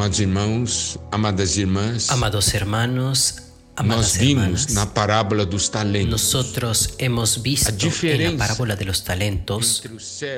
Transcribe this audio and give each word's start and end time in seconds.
Amados 0.00 0.18
irmãos, 0.18 0.98
amadas 1.12 1.58
irmãs, 1.58 2.08
Amados 2.08 2.54
hermanos, 2.54 3.34
nós 3.36 3.52
amadas 3.76 4.16
vimos 4.16 4.44
hermanas, 4.44 4.72
na 4.72 4.86
parábola 4.86 5.44
dos 5.44 5.68
talentos. 5.68 6.10
nosotros 6.10 6.94
hemos 6.96 7.42
visto 7.42 7.70
en 8.06 8.32
la 8.32 8.38
parábola 8.38 8.76
de 8.76 8.86
los 8.86 9.04
talentos 9.04 9.82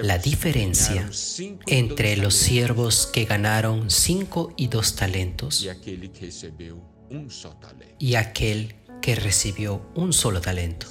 la 0.02 0.18
diferencia 0.18 1.08
e 1.68 1.78
entre 1.78 2.16
los 2.16 2.34
siervos 2.34 3.06
que 3.06 3.24
ganaron 3.24 3.88
cinco 3.88 4.52
y 4.56 4.66
dos 4.66 4.96
talentos 4.96 5.64
e 5.64 6.72
um 7.12 7.28
y 8.00 8.16
aquel 8.16 8.74
que 9.00 9.14
recibió 9.14 9.80
un 9.94 10.12
solo 10.12 10.40
talento. 10.40 10.88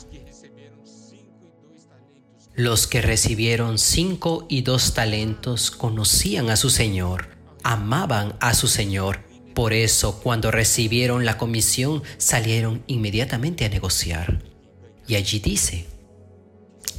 Los 2.55 2.87
que 2.87 3.01
recibieron 3.01 3.77
cinco 3.77 4.45
y 4.47 4.61
dos 4.61 4.93
talentos 4.93 5.71
conocían 5.71 6.49
a 6.49 6.55
su 6.55 6.69
Señor, 6.69 7.30
amaban 7.63 8.35
a 8.39 8.53
su 8.53 8.67
Señor. 8.67 9.19
Por 9.53 9.73
eso 9.73 10.19
cuando 10.21 10.51
recibieron 10.51 11.25
la 11.25 11.37
comisión 11.37 12.03
salieron 12.17 12.83
inmediatamente 12.87 13.65
a 13.65 13.69
negociar. 13.69 14.41
Y 15.07 15.15
allí 15.15 15.39
dice 15.39 15.87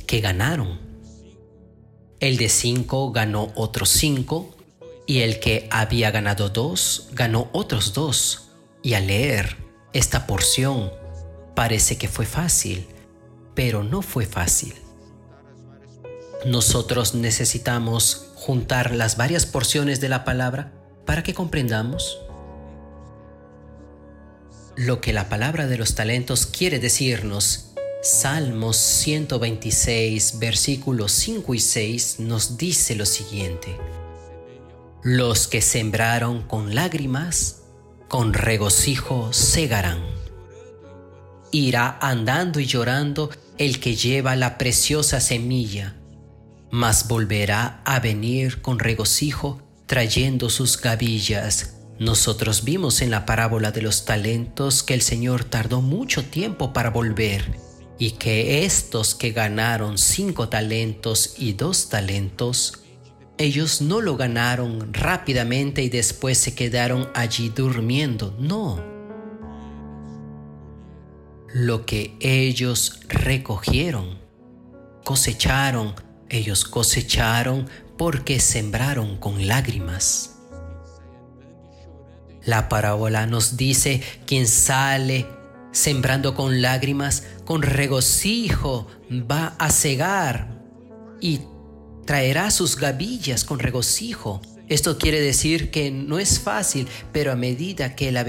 que 0.07 0.21
ganaron. 0.21 0.80
El 2.21 2.37
de 2.37 2.48
cinco 2.48 3.11
ganó 3.11 3.51
otros 3.55 3.88
cinco 3.88 4.55
y 5.07 5.21
el 5.21 5.41
que 5.41 5.66
había 5.71 6.11
ganado 6.11 6.51
dos 6.51 7.09
ganó 7.13 7.49
otros 7.52 7.95
dos. 7.95 8.51
Y 8.83 8.95
al 8.95 9.07
leer 9.07 9.57
esta 9.93 10.27
porción 10.27 10.91
parece 11.55 11.99
que 11.99 12.09
fue 12.09 12.27
fácil, 12.27 12.87
pero 13.55 13.83
no 13.83 14.02
fue 14.02 14.27
fácil. 14.27 14.74
Nosotros 16.45 17.15
necesitamos 17.15 18.32
juntar 18.43 18.93
las 18.93 19.16
varias 19.16 19.46
porciones 19.46 20.01
de 20.01 20.09
la 20.09 20.24
palabra 20.24 20.73
para 21.07 21.23
que 21.23 21.32
comprendamos 21.32 22.18
lo 24.74 25.01
que 25.01 25.12
la 25.12 25.29
palabra 25.29 25.68
de 25.68 25.79
los 25.79 25.95
talentos 25.95 26.46
quiere 26.46 26.80
decirnos. 26.80 27.68
Salmos 28.02 28.76
126, 28.76 30.40
versículos 30.40 31.12
5 31.12 31.54
y 31.54 31.60
6 31.60 32.16
nos 32.18 32.57
dice 32.57 32.96
lo 32.96 33.07
siguiente. 33.07 33.79
Los 35.04 35.46
que 35.46 35.62
sembraron 35.62 36.43
con 36.43 36.74
lágrimas, 36.74 37.62
con 38.09 38.32
regocijo 38.32 39.32
segarán. 39.32 40.02
Irá 41.52 41.96
andando 42.01 42.59
y 42.59 42.66
llorando 42.66 43.30
el 43.56 43.79
que 43.79 43.95
lleva 43.95 44.34
la 44.34 44.59
preciosa 44.59 45.21
semilla, 45.21 46.02
mas 46.73 47.06
volverá 47.06 47.82
a 47.84 48.01
venir 48.01 48.62
con 48.62 48.78
regocijo 48.78 49.60
trayendo 49.84 50.48
sus 50.48 50.80
gavillas. 50.80 51.74
Nosotros 51.98 52.65
vimos 52.65 53.02
en 53.02 53.10
la 53.10 53.26
parábola 53.26 53.73
de 53.73 53.82
los 53.82 54.06
talentos 54.06 54.82
que 54.82 54.95
el 54.95 55.02
Señor 55.02 55.45
tardó 55.45 55.82
mucho 55.82 56.24
tiempo 56.24 56.73
para 56.73 56.88
volver 56.88 57.45
y 57.98 58.12
que 58.12 58.65
estos 58.65 59.15
que 59.15 59.32
ganaron 59.32 59.98
cinco 59.98 60.48
talentos 60.48 61.34
y 61.37 61.52
dos 61.52 61.90
talentos, 61.90 62.80
ellos 63.37 63.82
no 63.82 64.00
lo 64.00 64.16
ganaron 64.16 64.94
rápidamente 64.94 65.82
y 65.82 65.91
después 65.91 66.38
se 66.38 66.54
quedaron 66.54 67.10
allí 67.15 67.50
durmiendo. 67.50 68.34
No. 68.38 68.82
Lo 71.53 71.84
que 71.84 72.16
ellos 72.20 73.00
recogieron, 73.10 74.19
cosecharon, 75.04 75.94
ellos 76.33 76.65
cosecharon 76.65 77.69
porque 77.97 78.41
sembraron 78.41 79.16
con 79.19 79.47
lágrimas. 79.47 80.37
La 82.45 82.69
parábola 82.69 83.27
nos 83.27 83.56
dice 83.56 84.03
quien 84.27 84.49
sale 84.49 85.27
sembrando 85.73 86.34
con 86.34 86.61
lágrimas, 86.61 87.25
con 87.45 87.62
regocijo 87.62 88.87
va 89.11 89.55
a 89.59 89.71
cegar 89.71 90.62
y 91.21 91.41
traerá 92.05 92.51
sus 92.51 92.77
gavillas 92.77 93.45
con 93.45 93.59
regocijo. 93.59 94.43
Esto 94.69 94.99
quiere 94.99 95.21
decir 95.21 95.71
que 95.71 95.91
no 95.91 96.19
es 96.19 96.41
fácil, 96.41 96.89
pero 97.12 97.33
a 97.33 97.37
medida 97.37 97.95
que 97.95 98.12
la 98.12 98.25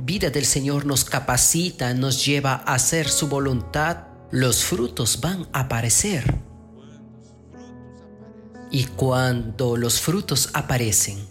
vida 0.00 0.30
del 0.30 0.44
Señor 0.44 0.86
nos 0.86 1.04
capacita, 1.04 1.94
nos 1.94 2.24
lleva 2.24 2.54
a 2.54 2.74
hacer 2.74 3.08
su 3.08 3.28
voluntad, 3.28 4.08
los 4.30 4.64
frutos 4.64 5.20
van 5.20 5.48
a 5.52 5.60
aparecer. 5.60 6.47
Y 8.70 8.84
cuando 8.84 9.76
los 9.76 10.00
frutos 10.00 10.50
aparecen, 10.52 11.26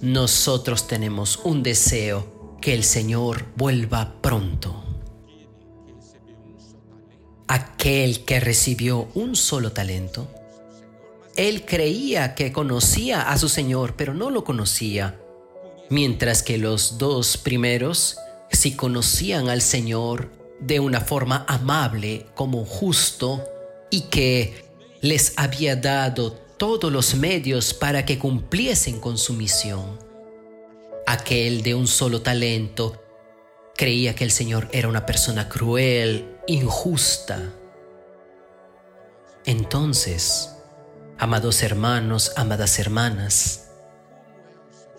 nosotros 0.00 0.86
tenemos 0.86 1.40
un 1.44 1.62
deseo 1.62 2.56
que 2.60 2.74
el 2.74 2.84
Señor 2.84 3.46
vuelva 3.56 4.20
pronto. 4.20 4.84
Aquel 7.48 8.24
que 8.24 8.40
recibió 8.40 9.08
un 9.14 9.36
solo 9.36 9.72
talento, 9.72 10.28
él 11.36 11.64
creía 11.64 12.34
que 12.34 12.52
conocía 12.52 13.22
a 13.22 13.38
su 13.38 13.48
Señor, 13.48 13.94
pero 13.96 14.14
no 14.14 14.30
lo 14.30 14.44
conocía, 14.44 15.18
mientras 15.90 16.42
que 16.42 16.58
los 16.58 16.98
dos 16.98 17.36
primeros 17.36 18.18
sí 18.50 18.76
conocían 18.76 19.48
al 19.48 19.62
Señor 19.62 20.30
de 20.60 20.80
una 20.80 21.00
forma 21.00 21.44
amable 21.48 22.26
como 22.34 22.64
justo 22.64 23.44
y 23.90 24.02
que 24.02 24.64
les 25.00 25.34
había 25.36 25.76
dado 25.76 26.43
todos 26.64 26.90
los 26.90 27.14
medios 27.14 27.74
para 27.74 28.06
que 28.06 28.18
cumpliesen 28.18 28.98
con 28.98 29.18
su 29.18 29.34
misión. 29.34 29.98
Aquel 31.06 31.62
de 31.62 31.74
un 31.74 31.86
solo 31.86 32.22
talento 32.22 33.04
creía 33.76 34.14
que 34.14 34.24
el 34.24 34.30
Señor 34.30 34.70
era 34.72 34.88
una 34.88 35.04
persona 35.04 35.46
cruel, 35.50 36.38
injusta. 36.46 37.52
Entonces, 39.44 40.54
amados 41.18 41.62
hermanos, 41.62 42.32
amadas 42.34 42.78
hermanas, 42.78 43.68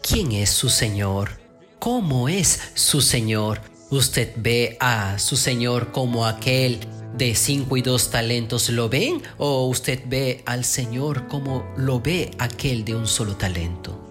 ¿quién 0.04 0.34
es 0.34 0.52
su 0.52 0.70
Señor? 0.70 1.32
¿Cómo 1.80 2.30
es 2.30 2.60
su 2.76 3.02
Señor? 3.02 3.60
¿Usted 3.90 4.34
ve 4.36 4.78
a 4.80 5.18
su 5.18 5.36
Señor 5.36 5.92
como 5.92 6.28
aquel 6.28 6.80
de 7.18 7.36
cinco 7.36 7.78
y 7.78 7.82
dos 7.82 8.10
talentos 8.12 8.70
lo 8.70 8.90
ven 8.90 9.22
o 9.38 9.68
usted 9.68 10.02
ve 10.08 10.44
al 10.46 10.66
Señor 10.66 11.28
como 11.28 11.66
lo 11.78 12.02
ve 12.02 12.32
aquel 12.40 12.84
de 12.86 12.96
un 12.96 13.08
solo 13.08 13.36
talento? 13.36 14.02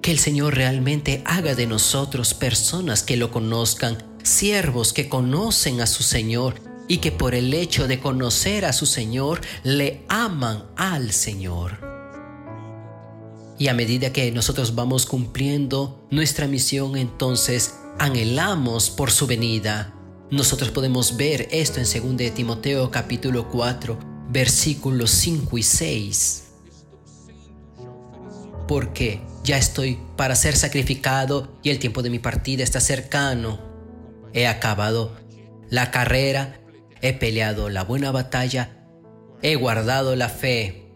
Que 0.00 0.10
el 0.10 0.18
Señor 0.18 0.54
realmente 0.54 1.22
haga 1.26 1.54
de 1.54 1.66
nosotros 1.66 2.32
personas 2.34 3.02
que 3.02 3.16
lo 3.16 3.30
conozcan, 3.30 3.98
siervos 4.22 4.92
que 4.92 5.08
conocen 5.08 5.80
a 5.80 5.86
su 5.86 6.02
Señor 6.02 6.54
y 6.88 6.98
que 6.98 7.12
por 7.12 7.34
el 7.34 7.52
hecho 7.52 7.86
de 7.86 8.00
conocer 8.00 8.64
a 8.64 8.72
su 8.72 8.86
Señor 8.86 9.40
le 9.62 10.02
aman 10.08 10.64
al 10.76 11.12
Señor. 11.12 11.86
Y 13.58 13.68
a 13.68 13.74
medida 13.74 14.12
que 14.12 14.30
nosotros 14.30 14.74
vamos 14.74 15.04
cumpliendo 15.04 16.06
nuestra 16.10 16.46
misión, 16.46 16.96
entonces 16.96 17.74
anhelamos 17.98 18.88
por 18.88 19.10
su 19.10 19.26
venida. 19.26 19.97
Nosotros 20.30 20.70
podemos 20.70 21.16
ver 21.16 21.48
esto 21.52 21.80
en 21.80 22.16
2 22.18 22.34
Timoteo 22.34 22.90
capítulo 22.90 23.48
4, 23.48 23.98
versículos 24.28 25.10
5 25.10 25.56
y 25.56 25.62
6. 25.62 26.44
Porque 28.66 29.22
ya 29.42 29.56
estoy 29.56 29.98
para 30.18 30.36
ser 30.36 30.54
sacrificado 30.54 31.58
y 31.62 31.70
el 31.70 31.78
tiempo 31.78 32.02
de 32.02 32.10
mi 32.10 32.18
partida 32.18 32.62
está 32.62 32.78
cercano. 32.78 33.58
He 34.34 34.46
acabado 34.46 35.16
la 35.70 35.90
carrera, 35.90 36.60
he 37.00 37.14
peleado 37.14 37.70
la 37.70 37.84
buena 37.84 38.10
batalla, 38.10 38.86
he 39.40 39.54
guardado 39.54 40.14
la 40.14 40.28
fe. 40.28 40.92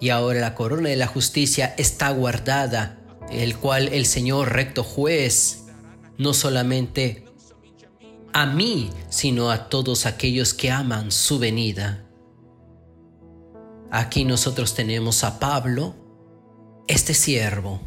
Y 0.00 0.10
ahora 0.10 0.38
la 0.38 0.54
corona 0.54 0.88
de 0.88 0.96
la 0.96 1.08
justicia 1.08 1.74
está 1.76 2.10
guardada, 2.10 3.00
el 3.28 3.56
cual 3.56 3.88
el 3.88 4.06
Señor 4.06 4.52
recto 4.52 4.84
juez 4.84 5.64
no 6.16 6.32
solamente 6.32 7.24
a 8.32 8.46
mí, 8.46 8.90
sino 9.08 9.50
a 9.50 9.68
todos 9.68 10.06
aquellos 10.06 10.54
que 10.54 10.70
aman 10.70 11.10
su 11.10 11.38
venida. 11.38 12.06
Aquí 13.90 14.24
nosotros 14.24 14.74
tenemos 14.74 15.24
a 15.24 15.40
Pablo, 15.40 15.94
este 16.86 17.12
siervo, 17.14 17.80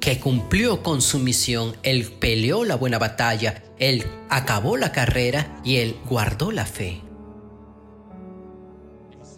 que 0.00 0.20
cumplió 0.20 0.82
con 0.82 1.00
su 1.00 1.18
misión, 1.18 1.76
él 1.82 2.04
peleó 2.20 2.64
la 2.64 2.76
buena 2.76 2.98
batalla, 2.98 3.62
él 3.78 4.06
acabó 4.28 4.76
la 4.76 4.92
carrera 4.92 5.60
y 5.64 5.76
él 5.76 5.96
guardó 6.08 6.52
la 6.52 6.66
fe. 6.66 7.02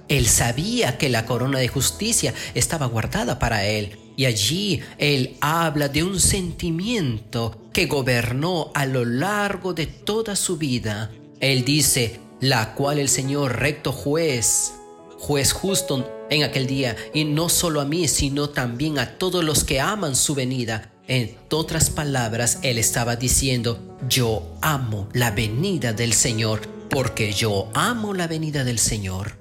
Él 0.09 0.27
sabía 0.27 0.99
que 0.99 1.09
la 1.09 1.25
corona 1.25 1.61
de 1.61 1.69
justicia 1.69 2.35
estaba 2.55 2.87
guardada 2.87 3.39
para 3.39 3.65
él 3.65 3.97
y 4.21 4.27
allí 4.27 4.83
él 4.99 5.39
habla 5.41 5.89
de 5.89 6.05
un 6.05 6.21
sentimiento 6.21 7.57
que 7.73 7.87
gobernó 7.87 8.71
a 8.75 8.85
lo 8.85 9.07
largo 9.07 9.73
de 9.73 9.87
toda 9.87 10.37
su 10.37 10.59
vida. 10.59 11.11
Él 11.41 11.65
dice, 11.65 12.21
la 12.39 12.75
cual 12.75 12.99
el 12.99 13.09
Señor 13.09 13.59
recto 13.61 13.93
juez, 13.93 14.75
juez 15.19 15.55
justo, 15.55 16.27
en 16.29 16.43
aquel 16.43 16.67
día, 16.67 16.97
y 17.15 17.25
no 17.25 17.49
solo 17.49 17.81
a 17.81 17.87
mí, 17.87 18.09
sino 18.09 18.51
también 18.51 18.99
a 18.99 19.17
todos 19.17 19.43
los 19.43 19.65
que 19.65 19.81
aman 19.81 20.15
su 20.15 20.35
venida. 20.35 20.93
En 21.09 21.39
otras 21.51 21.89
palabras, 21.89 22.59
Él 22.61 22.77
estaba 22.77 23.17
diciendo, 23.17 23.97
yo 24.07 24.55
amo 24.61 25.09
la 25.15 25.31
venida 25.31 25.95
del 25.95 26.13
Señor, 26.13 26.61
porque 26.91 27.33
yo 27.33 27.71
amo 27.73 28.13
la 28.13 28.27
venida 28.27 28.65
del 28.65 28.81
Señor. 28.81 29.40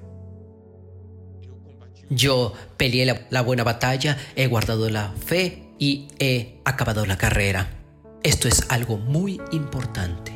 Yo 2.10 2.52
peleé 2.76 3.24
la, 3.30 3.42
buena 3.42 3.62
batalla, 3.62 4.18
he 4.34 4.48
guardado 4.48 4.90
la 4.90 5.14
fe 5.24 5.62
y 5.78 6.08
he 6.18 6.60
acabado 6.64 7.06
la 7.06 7.16
carrera. 7.16 7.70
Esto 8.24 8.48
es 8.48 8.66
algo 8.68 8.98
muy 8.98 9.40
importante. 9.52 10.32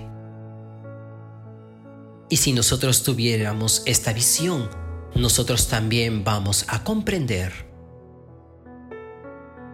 Y 2.31 2.37
si 2.37 2.53
nosotros 2.53 3.03
tuviéramos 3.03 3.83
esta 3.87 4.13
visión, 4.13 4.71
nosotros 5.17 5.69
también 5.69 6.23
vamos 6.23 6.65
a 6.69 6.85
comprender 6.85 7.53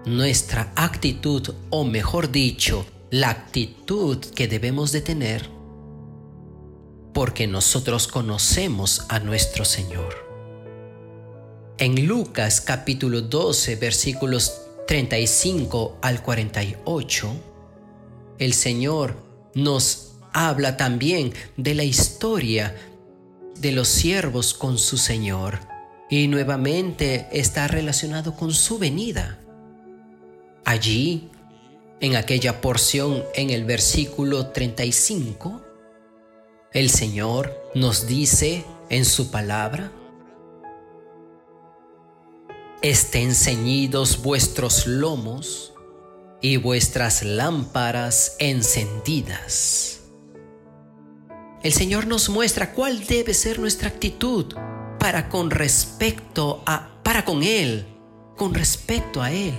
nuestra 0.07 0.73
actitud, 0.77 1.55
o 1.69 1.85
mejor 1.85 2.33
dicho, 2.33 2.87
la 3.11 3.29
actitud 3.29 4.19
que 4.19 4.49
debemos 4.49 4.91
de 4.91 5.03
tener, 5.03 5.51
porque 7.13 7.47
nosotros 7.47 8.09
conocemos 8.09 9.05
a 9.11 9.19
nuestro 9.19 9.67
Señor. 9.67 10.30
En 11.81 12.07
Lucas 12.07 12.61
capítulo 12.61 13.23
12 13.23 13.77
versículos 13.77 14.67
35 14.87 15.97
al 16.03 16.23
48, 16.23 17.35
el 18.39 18.53
Señor 18.53 19.17
nos 19.55 20.17
habla 20.35 20.77
también 20.77 21.33
de 21.57 21.75
la 21.75 21.83
historia 21.83 22.77
de 23.59 23.73
los 23.73 23.89
siervos 23.89 24.53
con 24.53 24.77
su 24.77 24.99
Señor 24.99 25.59
y 26.11 26.29
nuevamente 26.29 27.29
está 27.33 27.67
relacionado 27.67 28.37
con 28.37 28.53
su 28.53 28.79
venida. 28.79 29.39
Allí, 30.67 31.31
en 32.01 32.15
aquella 32.15 32.61
porción 32.61 33.25
en 33.35 33.49
el 33.49 33.65
versículo 33.65 34.49
35, 34.49 35.63
el 36.75 36.91
Señor 36.91 37.59
nos 37.75 38.07
dice 38.07 38.67
en 38.91 39.07
su 39.07 39.31
palabra, 39.31 39.93
estén 42.83 43.35
ceñidos 43.35 44.23
vuestros 44.23 44.87
lomos 44.87 45.75
y 46.41 46.57
vuestras 46.57 47.23
lámparas 47.23 48.37
encendidas. 48.39 50.01
El 51.63 51.75
Señor 51.75 52.07
nos 52.07 52.31
muestra 52.31 52.73
cuál 52.73 53.05
debe 53.07 53.35
ser 53.35 53.59
nuestra 53.59 53.89
actitud 53.89 54.55
para 54.99 55.29
con 55.29 55.51
respecto 55.51 56.63
a 56.65 57.03
para 57.03 57.27
con 57.27 57.43
él, 57.43 57.87
con 58.37 58.55
respecto 58.55 59.21
a 59.21 59.31
él. 59.31 59.55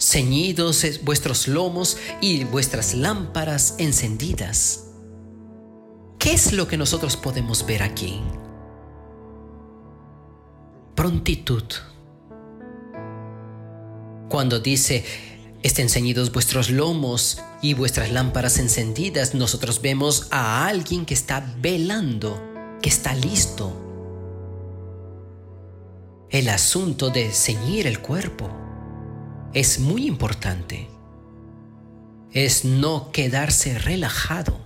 Ceñidos 0.00 0.84
vuestros 1.04 1.46
lomos 1.46 1.98
y 2.20 2.42
vuestras 2.44 2.94
lámparas 2.94 3.76
encendidas. 3.78 4.86
¿Qué 6.18 6.32
es 6.32 6.52
lo 6.52 6.66
que 6.66 6.76
nosotros 6.76 7.16
podemos 7.16 7.64
ver 7.64 7.84
aquí? 7.84 8.20
Prontitud. 10.98 11.62
Cuando 14.28 14.58
dice, 14.58 15.04
estén 15.62 15.88
ceñidos 15.88 16.32
vuestros 16.32 16.70
lomos 16.70 17.40
y 17.62 17.74
vuestras 17.74 18.10
lámparas 18.10 18.58
encendidas, 18.58 19.32
nosotros 19.32 19.80
vemos 19.80 20.26
a 20.32 20.66
alguien 20.66 21.06
que 21.06 21.14
está 21.14 21.54
velando, 21.60 22.42
que 22.82 22.88
está 22.88 23.14
listo. 23.14 23.72
El 26.30 26.48
asunto 26.48 27.10
de 27.10 27.30
ceñir 27.30 27.86
el 27.86 28.00
cuerpo 28.00 28.50
es 29.54 29.78
muy 29.78 30.04
importante. 30.04 30.88
Es 32.32 32.64
no 32.64 33.12
quedarse 33.12 33.78
relajado. 33.78 34.58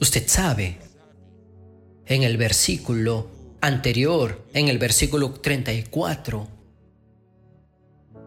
Usted 0.00 0.26
sabe, 0.28 0.78
en 2.06 2.22
el 2.22 2.38
versículo 2.38 3.33
anterior, 3.64 4.46
en 4.52 4.68
el 4.68 4.78
versículo 4.78 5.30
34, 5.30 6.46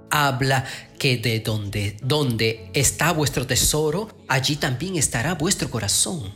habla 0.09 0.65
que 0.97 1.17
de 1.17 1.41
donde, 1.41 1.97
donde 2.01 2.71
está 2.73 3.11
vuestro 3.11 3.45
tesoro, 3.45 4.09
allí 4.27 4.55
también 4.55 4.95
estará 4.95 5.35
vuestro 5.35 5.69
corazón. 5.69 6.33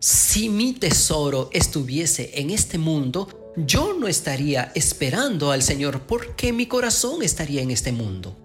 Si 0.00 0.48
mi 0.48 0.72
tesoro 0.72 1.48
estuviese 1.52 2.32
en 2.34 2.50
este 2.50 2.76
mundo, 2.76 3.52
yo 3.56 3.94
no 3.94 4.08
estaría 4.08 4.72
esperando 4.74 5.52
al 5.52 5.62
Señor 5.62 6.00
porque 6.08 6.52
mi 6.52 6.66
corazón 6.66 7.22
estaría 7.22 7.62
en 7.62 7.70
este 7.70 7.92
mundo. 7.92 8.36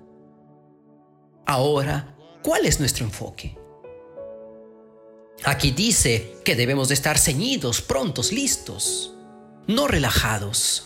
Ahora, 1.47 2.15
¿cuál 2.43 2.67
es 2.67 2.79
nuestro 2.79 3.05
enfoque? 3.05 3.58
Aquí 5.49 5.71
dice 5.71 6.35
que 6.45 6.55
debemos 6.55 6.89
de 6.89 6.93
estar 6.93 7.17
ceñidos, 7.17 7.81
prontos, 7.81 8.31
listos, 8.31 9.15
no 9.65 9.87
relajados. 9.87 10.83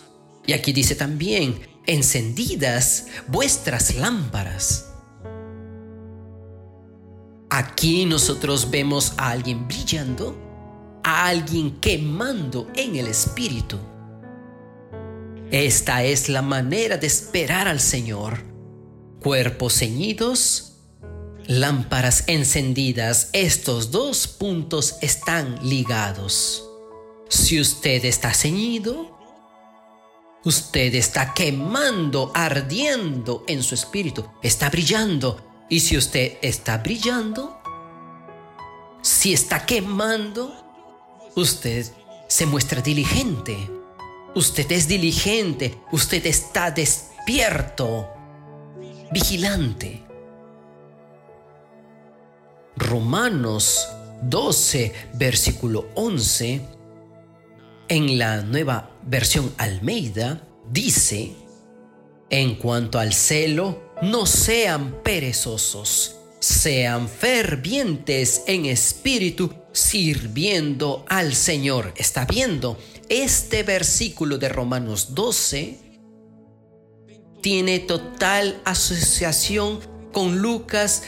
Y 0.48 0.54
aquí 0.54 0.72
dice 0.72 0.96
también 0.96 1.68
encendidas 1.86 3.08
vuestras 3.28 3.94
lámparas. 3.96 4.90
Aquí 7.50 8.06
nosotros 8.06 8.72
vemos 8.72 9.16
a 9.18 9.32
alguien 9.32 9.68
brillando, 9.68 10.38
a 11.04 11.28
alguien 11.28 11.82
quemando 11.82 12.70
en 12.74 12.96
el 12.96 13.08
espíritu. 13.08 13.78
Esta 15.52 16.06
es 16.06 16.30
la 16.30 16.42
manera 16.42 16.96
de 16.96 17.08
esperar 17.08 17.68
al 17.68 17.82
Señor. 17.82 18.40
Cuerpos 19.22 19.74
ceñidos, 19.74 20.73
lámparas 21.48 22.24
encendidas. 22.28 23.30
Estos 23.34 23.92
dos 23.92 24.28
puntos 24.28 24.96
están 25.02 25.60
ligados. 25.62 26.64
Si 27.30 27.60
usted 27.60 28.06
está 28.06 28.34
ceñido, 28.34 29.14
Usted 30.46 30.94
está 30.96 31.34
quemando, 31.34 32.32
ardiendo 32.34 33.46
en 33.48 33.64
su 33.64 33.76
espíritu, 33.76 34.26
está 34.42 34.70
brillando. 34.70 35.42
Y 35.70 35.80
si 35.80 35.96
usted 35.98 36.38
está 36.42 36.80
brillando, 36.80 37.62
si 39.02 39.32
está 39.32 39.66
quemando, 39.66 40.54
usted 41.36 41.86
se 42.28 42.46
muestra 42.46 42.82
diligente. 42.82 43.58
Usted 44.36 44.70
es 44.74 44.90
diligente, 44.90 45.80
usted 45.94 46.26
está 46.26 46.72
despierto, 46.72 48.10
vigilante. 49.14 50.04
Romanos 52.76 53.88
12, 54.24 54.94
versículo 55.14 55.88
11 55.96 56.62
en 57.90 58.18
la 58.18 58.42
nueva 58.42 58.92
versión 59.04 59.54
Almeida 59.58 60.42
dice, 60.72 61.36
en 62.30 62.56
cuanto 62.56 62.98
al 62.98 63.14
celo, 63.14 63.94
no 64.02 64.26
sean 64.26 65.04
perezosos, 65.04 66.16
sean 66.40 67.08
fervientes 67.08 68.44
en 68.48 68.66
espíritu, 68.66 69.54
sirviendo 69.74 71.06
al 71.08 71.36
Señor. 71.36 71.94
Está 71.98 72.26
viendo, 72.26 72.78
este 73.10 73.64
versículo 73.64 74.38
de 74.38 74.50
Romanos 74.50 75.14
12 75.14 75.78
tiene 77.42 77.80
total 77.80 78.62
asociación 78.64 79.80
con 80.14 80.38
Lucas 80.38 81.04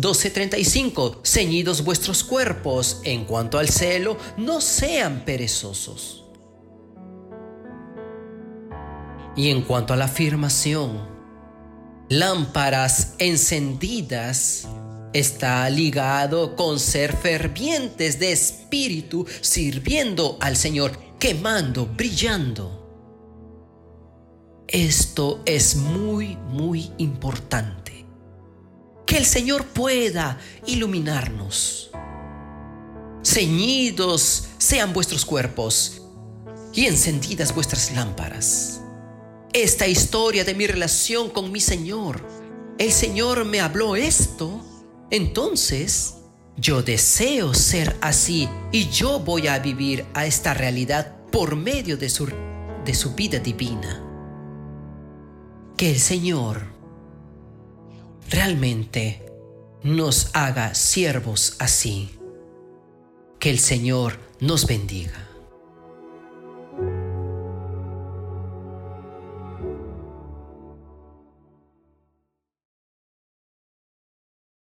12:35, 0.00 1.20
ceñidos 1.24 1.84
vuestros 1.84 2.24
cuerpos, 2.24 3.00
en 3.04 3.24
cuanto 3.24 3.58
al 3.58 3.68
celo, 3.68 4.16
no 4.36 4.60
sean 4.60 5.24
perezosos. 5.24 6.24
Y 9.36 9.50
en 9.50 9.62
cuanto 9.62 9.92
a 9.92 9.96
la 9.96 10.06
afirmación, 10.06 11.08
lámparas 12.08 13.14
encendidas, 13.18 14.66
está 15.12 15.68
ligado 15.70 16.56
con 16.56 16.80
ser 16.80 17.16
fervientes 17.16 18.18
de 18.18 18.32
espíritu, 18.32 19.26
sirviendo 19.40 20.36
al 20.40 20.56
Señor, 20.56 20.98
quemando, 21.18 21.86
brillando. 21.86 22.74
Esto 24.66 25.40
es 25.46 25.76
muy, 25.76 26.36
muy 26.36 26.90
importante 26.98 27.97
que 29.08 29.16
el 29.16 29.24
Señor 29.24 29.64
pueda 29.64 30.38
iluminarnos. 30.66 31.90
Ceñidos 33.24 34.48
sean 34.58 34.92
vuestros 34.92 35.24
cuerpos 35.24 36.02
y 36.74 36.84
encendidas 36.84 37.54
vuestras 37.54 37.90
lámparas. 37.92 38.82
Esta 39.54 39.86
historia 39.86 40.44
de 40.44 40.54
mi 40.54 40.66
relación 40.66 41.30
con 41.30 41.50
mi 41.50 41.58
Señor, 41.58 42.22
el 42.76 42.92
Señor 42.92 43.46
me 43.46 43.60
habló 43.60 43.96
esto, 43.96 44.62
entonces 45.10 46.16
yo 46.58 46.82
deseo 46.82 47.54
ser 47.54 47.96
así 48.02 48.46
y 48.72 48.90
yo 48.90 49.20
voy 49.20 49.46
a 49.46 49.58
vivir 49.58 50.04
a 50.12 50.26
esta 50.26 50.52
realidad 50.52 51.16
por 51.32 51.56
medio 51.56 51.96
de 51.96 52.10
su, 52.10 52.28
de 52.84 52.94
su 52.94 53.14
vida 53.14 53.38
divina. 53.38 54.04
Que 55.78 55.92
el 55.92 55.98
Señor 55.98 56.77
realmente 58.30 59.24
nos 59.82 60.30
haga 60.34 60.74
siervos 60.74 61.56
así. 61.58 62.10
Que 63.38 63.50
el 63.50 63.58
Señor 63.58 64.18
nos 64.40 64.66
bendiga. 64.66 65.27